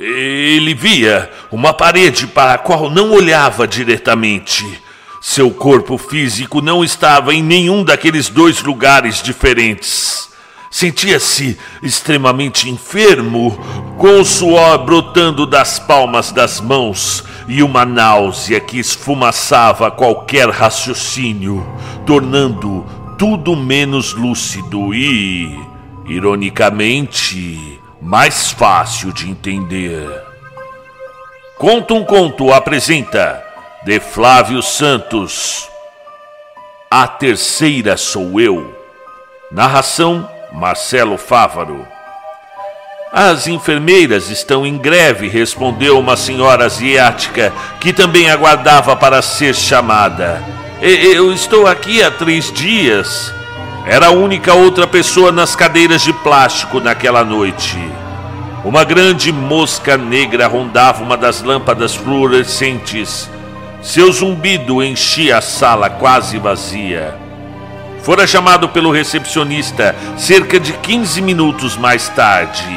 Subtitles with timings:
[0.00, 4.64] Ele via uma parede para a qual não olhava diretamente.
[5.20, 10.30] Seu corpo físico não estava em nenhum daqueles dois lugares diferentes.
[10.70, 13.58] Sentia-se extremamente enfermo,
[13.98, 21.66] com o suor brotando das palmas das mãos e uma náusea que esfumaçava qualquer raciocínio,
[22.06, 22.86] tornando
[23.18, 25.60] tudo menos lúcido e,
[26.06, 30.08] ironicamente, mais fácil de entender.
[31.58, 33.44] Conta um conto apresenta
[33.84, 35.68] de Flávio Santos.
[36.90, 38.74] A terceira sou eu.
[39.52, 41.86] Narração Marcelo Fávaro.
[43.12, 50.42] As enfermeiras estão em greve, respondeu uma senhora asiática que também aguardava para ser chamada.
[50.80, 53.34] Eu estou aqui há três dias.
[53.86, 57.78] Era a única outra pessoa nas cadeiras de plástico naquela noite.
[58.62, 63.28] Uma grande mosca negra rondava uma das lâmpadas fluorescentes.
[63.80, 67.14] Seu zumbido enchia a sala quase vazia.
[68.02, 72.68] Fora chamado pelo recepcionista cerca de 15 minutos mais tarde.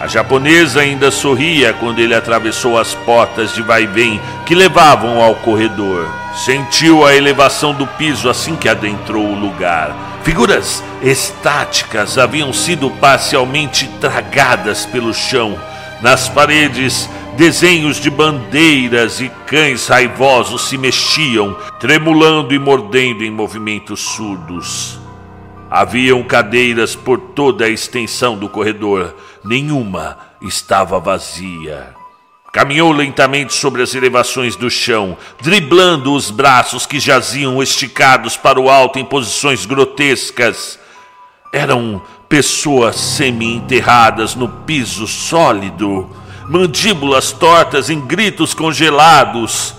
[0.00, 6.08] A japonesa ainda sorria quando ele atravessou as portas de vai-vem que levavam ao corredor.
[6.44, 10.11] Sentiu a elevação do piso assim que adentrou o lugar.
[10.24, 15.58] Figuras estáticas haviam sido parcialmente tragadas pelo chão.
[16.00, 24.00] Nas paredes, desenhos de bandeiras e cães raivosos se mexiam, tremulando e mordendo em movimentos
[24.00, 25.00] surdos.
[25.68, 32.01] Haviam cadeiras por toda a extensão do corredor, nenhuma estava vazia.
[32.52, 38.68] Caminhou lentamente sobre as elevações do chão, driblando os braços que jaziam esticados para o
[38.68, 40.78] alto em posições grotescas.
[41.50, 46.08] Eram pessoas semi-enterradas no piso sólido,
[46.48, 49.74] mandíbulas tortas em gritos congelados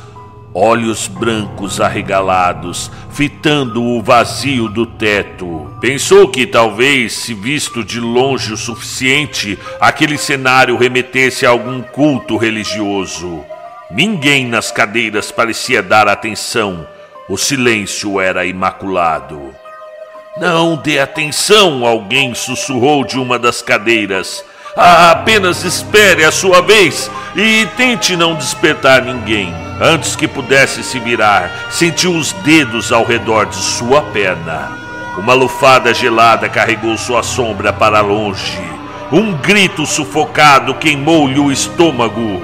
[0.54, 5.73] olhos brancos arregalados, fitando o vazio do teto.
[5.84, 12.38] Pensou que talvez, se visto de longe o suficiente, aquele cenário remetesse a algum culto
[12.38, 13.44] religioso.
[13.92, 16.88] Ninguém nas cadeiras parecia dar atenção.
[17.28, 19.54] O silêncio era imaculado.
[20.38, 24.42] Não dê atenção, alguém sussurrou de uma das cadeiras.
[24.78, 29.54] Ah, apenas espere a sua vez e tente não despertar ninguém.
[29.82, 34.83] Antes que pudesse se virar, sentiu os dedos ao redor de sua perna.
[35.18, 38.62] Uma lufada gelada carregou sua sombra para longe.
[39.12, 42.42] Um grito sufocado queimou-lhe o estômago.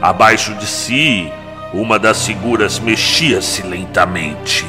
[0.00, 1.32] Abaixo de si,
[1.74, 4.64] uma das figuras mexia-se lentamente.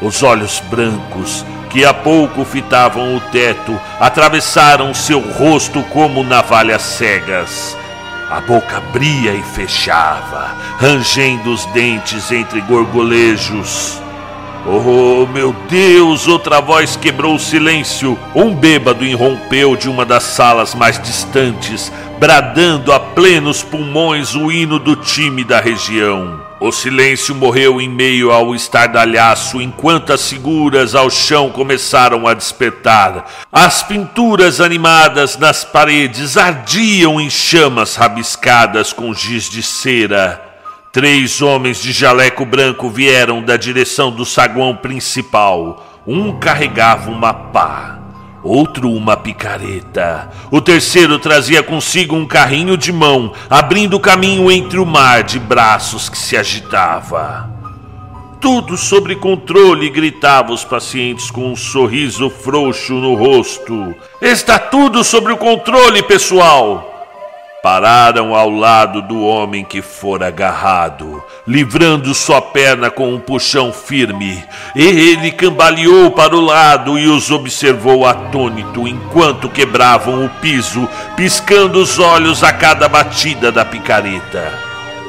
[0.00, 7.76] Os olhos brancos que há pouco fitavam o teto, atravessaram seu rosto como navalhas cegas.
[8.30, 14.00] A boca abria e fechava, rangendo os dentes entre gorgolejos.
[14.64, 16.28] Oh, meu Deus!
[16.28, 18.16] Outra voz quebrou o silêncio.
[18.32, 24.78] Um bêbado irrompeu de uma das salas mais distantes, bradando a plenos pulmões o hino
[24.78, 26.40] do time da região.
[26.60, 33.24] O silêncio morreu em meio ao estardalhaço enquanto as figuras ao chão começaram a despertar.
[33.50, 40.51] As pinturas animadas nas paredes ardiam em chamas rabiscadas com giz de cera.
[40.92, 46.02] Três homens de jaleco branco vieram da direção do saguão principal.
[46.06, 47.98] Um carregava uma pá
[48.42, 50.28] outro uma picareta.
[50.50, 56.08] O terceiro trazia consigo um carrinho de mão, abrindo caminho entre o mar de braços
[56.08, 57.48] que se agitava.
[58.40, 63.94] Tudo sob controle, gritavam os pacientes com um sorriso frouxo no rosto.
[64.20, 66.91] Está tudo sob o controle, pessoal!
[67.62, 74.42] Pararam ao lado do homem que fora agarrado, livrando sua perna com um puxão firme.
[74.74, 82.00] Ele cambaleou para o lado e os observou atônito enquanto quebravam o piso, piscando os
[82.00, 84.52] olhos a cada batida da picareta.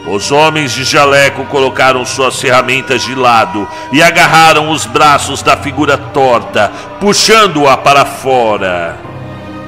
[0.05, 5.97] Os homens de jaleco colocaram suas ferramentas de lado e agarraram os braços da figura
[5.97, 9.12] torta, puxando-a para fora.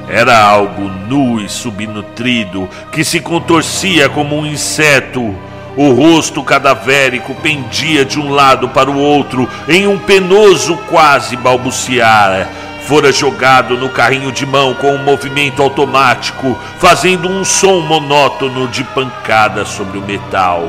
[0.08, 5.34] Era algo nu e subnutrido que se contorcia como um inseto.
[5.76, 12.48] O rosto cadavérico pendia de um lado para o outro em um penoso quase balbuciar.
[12.86, 18.84] Fora jogado no carrinho de mão com um movimento automático, fazendo um som monótono de
[18.84, 20.62] pancada sobre o metal.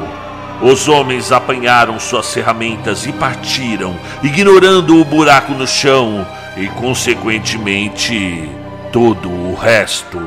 [0.59, 6.25] Os homens apanharam suas ferramentas e partiram, ignorando o buraco no chão
[6.57, 8.49] e, consequentemente,
[8.97, 10.19] todo o resto.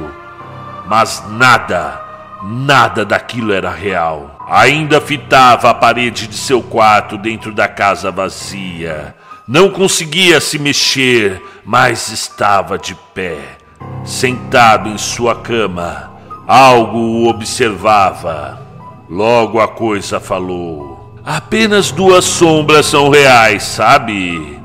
[0.87, 2.11] Mas nada,
[2.43, 4.39] Nada daquilo era real.
[4.49, 9.15] Ainda fitava a parede de seu quarto dentro da casa vazia.
[9.47, 13.59] Não conseguia se mexer, mas estava de pé,
[14.05, 16.13] sentado em sua cama.
[16.47, 18.67] Algo o observava.
[19.07, 24.59] Logo a coisa falou: Apenas duas sombras são reais, sabe?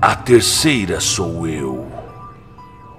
[0.00, 1.87] A terceira sou eu.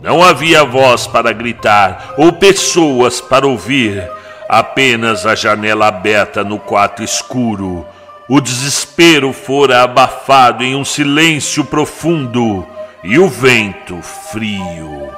[0.01, 4.10] Não havia voz para gritar ou pessoas para ouvir,
[4.48, 7.86] apenas a janela aberta no quarto escuro.
[8.28, 12.66] O desespero fora abafado em um silêncio profundo
[13.04, 15.10] e o vento frio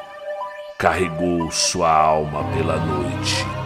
[0.77, 3.60] carregou sua alma pela noite.